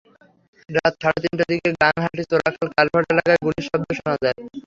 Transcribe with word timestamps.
রাত 0.69 0.93
সাড়ে 1.01 1.19
তিনটার 1.23 1.47
দিকে 1.51 1.69
গাংহাটি 1.81 2.23
চোরাখাল 2.31 2.67
কালভার্ট 2.75 3.07
এলাকায় 3.13 3.39
গুলির 3.43 3.65
শব্দ 3.67 3.87
শোনা 3.97 4.15
যায়। 4.23 4.37